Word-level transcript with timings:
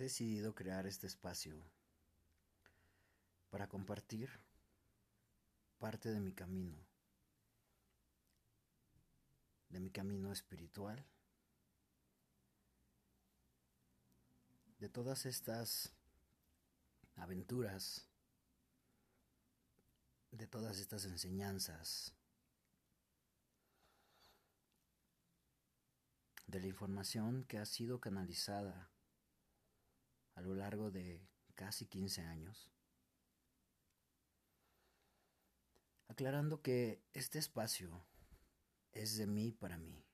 decidido 0.00 0.54
crear 0.54 0.86
este 0.86 1.06
espacio 1.06 1.62
para 3.50 3.68
compartir 3.68 4.30
parte 5.78 6.10
de 6.10 6.20
mi 6.20 6.32
camino, 6.32 6.78
de 9.68 9.78
mi 9.78 9.90
camino 9.90 10.32
espiritual, 10.32 11.04
de 14.78 14.88
todas 14.88 15.26
estas 15.26 15.92
aventuras, 17.16 18.06
de 20.30 20.46
todas 20.46 20.78
estas 20.78 21.04
enseñanzas, 21.04 22.14
de 26.46 26.58
la 26.58 26.66
información 26.66 27.44
que 27.44 27.58
ha 27.58 27.66
sido 27.66 28.00
canalizada 28.00 28.90
a 30.34 30.40
lo 30.40 30.54
largo 30.54 30.90
de 30.90 31.28
casi 31.54 31.86
15 31.86 32.22
años. 32.22 32.70
Aclarando 36.08 36.62
que 36.62 37.02
este 37.12 37.38
espacio 37.38 38.04
es 38.92 39.16
de 39.16 39.26
mí 39.26 39.52
para 39.52 39.78
mí. 39.78 40.04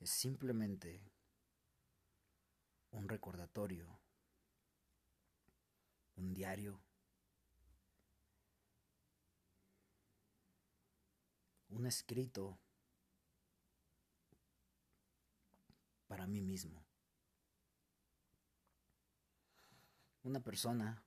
Es 0.00 0.10
simplemente 0.10 1.00
un 2.90 3.08
recordatorio, 3.08 3.98
un 6.16 6.34
diario, 6.34 6.80
un 11.70 11.86
escrito 11.86 12.58
para 16.06 16.26
mí 16.26 16.40
mismo. 16.40 16.84
Una 20.24 20.40
persona 20.40 21.02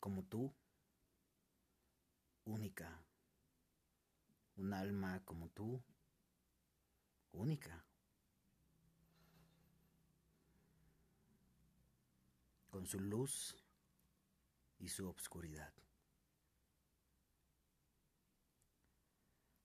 como 0.00 0.24
tú, 0.24 0.52
única, 2.44 3.00
un 4.56 4.74
alma 4.74 5.24
como 5.24 5.48
tú, 5.50 5.80
única, 7.32 7.84
con 12.70 12.86
su 12.86 12.98
luz 12.98 13.56
y 14.78 14.88
su 14.88 15.08
obscuridad. 15.08 15.72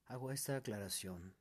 Hago 0.06 0.32
esta 0.32 0.58
aclaración 0.58 1.36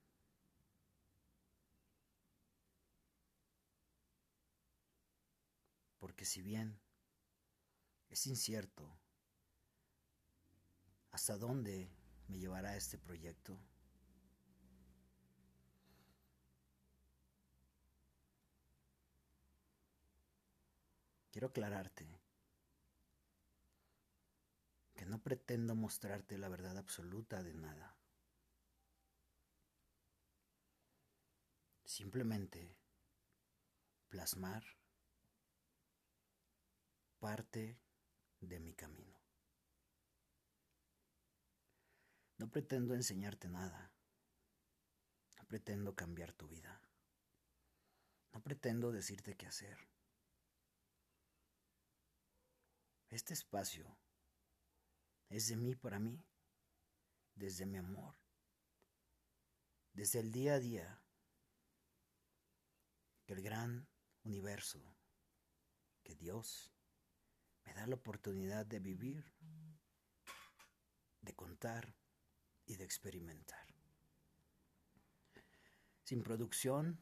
porque 6.14 6.26
si 6.26 6.42
bien 6.42 6.78
es 8.08 8.24
incierto 8.28 8.88
hasta 11.10 11.36
dónde 11.36 11.90
me 12.28 12.38
llevará 12.38 12.76
este 12.76 12.98
proyecto, 12.98 13.58
quiero 21.32 21.48
aclararte 21.48 22.06
que 24.94 25.04
no 25.04 25.20
pretendo 25.20 25.74
mostrarte 25.74 26.38
la 26.38 26.48
verdad 26.48 26.78
absoluta 26.78 27.42
de 27.42 27.54
nada. 27.54 27.96
Simplemente 31.84 32.76
plasmar 34.10 34.64
parte 37.24 37.80
de 38.38 38.60
mi 38.60 38.74
camino. 38.74 39.18
No 42.36 42.50
pretendo 42.50 42.92
enseñarte 42.92 43.48
nada. 43.48 43.94
No 45.38 45.46
pretendo 45.46 45.96
cambiar 45.96 46.34
tu 46.34 46.46
vida. 46.48 46.82
No 48.34 48.42
pretendo 48.42 48.92
decirte 48.92 49.38
qué 49.38 49.46
hacer. 49.46 49.78
Este 53.08 53.32
espacio 53.32 53.96
es 55.30 55.48
de 55.48 55.56
mí 55.56 55.74
para 55.74 55.98
mí, 55.98 56.22
desde 57.34 57.64
mi 57.64 57.78
amor, 57.78 58.14
desde 59.94 60.20
el 60.20 60.30
día 60.30 60.56
a 60.56 60.60
día 60.60 61.02
que 63.24 63.32
el 63.32 63.40
gran 63.40 63.88
universo, 64.24 64.94
que 66.02 66.14
Dios, 66.16 66.73
me 67.64 67.74
da 67.74 67.86
la 67.86 67.94
oportunidad 67.94 68.66
de 68.66 68.80
vivir, 68.80 69.24
de 71.20 71.34
contar 71.34 71.94
y 72.66 72.76
de 72.76 72.84
experimentar. 72.84 73.66
Sin 76.02 76.22
producción, 76.22 77.00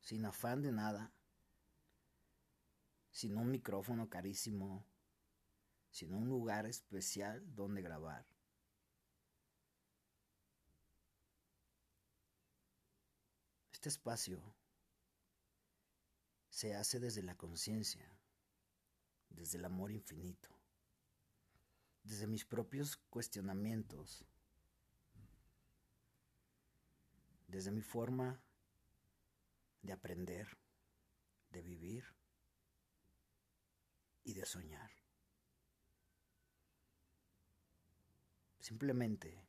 sin 0.00 0.24
afán 0.24 0.62
de 0.62 0.72
nada, 0.72 1.12
sin 3.10 3.36
un 3.36 3.50
micrófono 3.50 4.08
carísimo, 4.08 4.86
sin 5.90 6.14
un 6.14 6.28
lugar 6.28 6.66
especial 6.66 7.54
donde 7.54 7.82
grabar. 7.82 8.26
Este 13.72 13.88
espacio 13.90 14.40
se 16.48 16.74
hace 16.74 17.00
desde 17.00 17.22
la 17.22 17.36
conciencia 17.36 18.08
desde 19.34 19.58
el 19.58 19.64
amor 19.64 19.90
infinito, 19.90 20.48
desde 22.02 22.26
mis 22.26 22.44
propios 22.44 22.96
cuestionamientos, 22.96 24.24
desde 27.46 27.70
mi 27.70 27.82
forma 27.82 28.40
de 29.82 29.92
aprender, 29.92 30.56
de 31.50 31.62
vivir 31.62 32.04
y 34.24 34.34
de 34.34 34.46
soñar. 34.46 34.90
Simplemente 38.60 39.44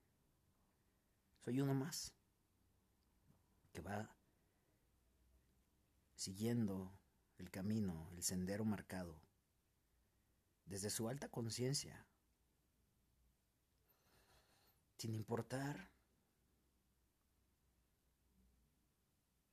soy 1.40 1.62
uno 1.62 1.74
más 1.74 2.14
que 3.72 3.82
va 3.82 4.16
siguiendo 6.16 6.98
el 7.38 7.52
camino, 7.52 8.10
el 8.14 8.24
sendero 8.24 8.66
marcado 8.66 9.22
desde 10.66 10.90
su 10.90 11.10
alta 11.10 11.30
conciencia, 11.30 12.06
sin 14.98 15.14
importar 15.14 15.90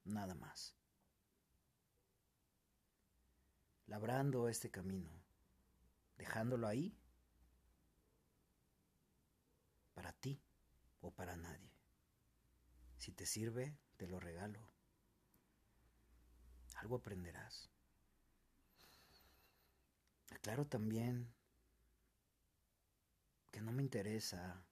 nada 0.04 0.34
más. 0.34 0.75
Labrando 3.87 4.48
este 4.48 4.71
camino, 4.71 5.10
dejándolo 6.16 6.69
ahí 6.69 6.97
para 9.94 10.12
ti 10.12 10.41
o 11.00 11.10
para 11.10 11.37
nadie. 11.37 11.72
Si 12.98 13.12
te 13.12 13.27
sirve, 13.27 13.77
te 13.97 14.06
lo 14.06 14.21
regalo. 14.21 14.60
Algo 16.77 16.97
aprenderás. 16.97 17.71
Aclaro 20.30 20.66
también 20.66 21.32
que 23.50 23.60
no 23.60 23.72
me 23.72 23.82
interesa 23.82 24.64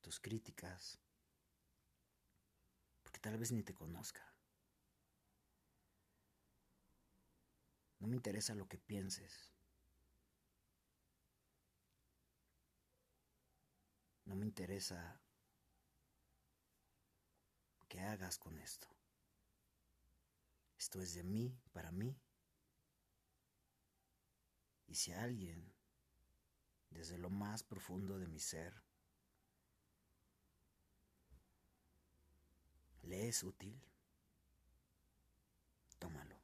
tus 0.00 0.18
críticas, 0.18 0.98
porque 3.02 3.20
tal 3.20 3.38
vez 3.38 3.52
ni 3.52 3.62
te 3.62 3.74
conozca. 3.74 4.22
No 7.98 8.08
me 8.08 8.16
interesa 8.16 8.54
lo 8.54 8.68
que 8.68 8.78
pienses. 8.78 9.52
No 14.24 14.34
me 14.34 14.44
interesa 14.44 15.20
qué 17.88 18.00
hagas 18.00 18.38
con 18.38 18.58
esto. 18.58 18.88
Esto 20.78 21.00
es 21.00 21.14
de 21.14 21.22
mí, 21.22 21.56
para 21.72 21.90
mí 21.90 22.16
y 24.86 24.94
si 24.94 25.12
alguien, 25.12 25.72
desde 26.90 27.18
lo 27.18 27.30
más 27.30 27.62
profundo 27.62 28.18
de 28.18 28.26
mi 28.28 28.38
ser, 28.38 28.82
le 33.02 33.28
es 33.28 33.42
útil, 33.42 33.80
tómalo. 35.98 36.36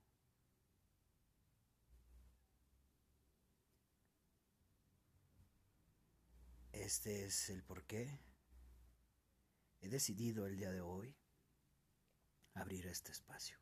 Este 6.73 7.27
es 7.27 7.50
el 7.50 7.62
por 7.62 7.85
qué 7.85 8.19
he 9.81 9.88
decidido 9.88 10.47
el 10.47 10.56
día 10.56 10.71
de 10.71 10.81
hoy 10.81 11.15
abrir 12.55 12.87
este 12.87 13.12
espacio. 13.12 13.59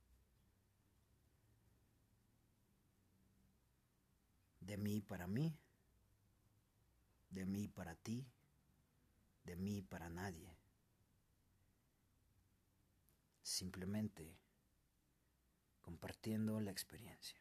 De 4.70 4.76
mí 4.76 5.00
para 5.00 5.26
mí, 5.26 5.52
de 7.30 7.44
mí 7.44 7.66
para 7.66 7.96
ti, 7.96 8.24
de 9.42 9.56
mí 9.56 9.82
para 9.82 10.08
nadie. 10.08 10.56
Simplemente 13.42 14.38
compartiendo 15.82 16.60
la 16.60 16.70
experiencia. 16.70 17.40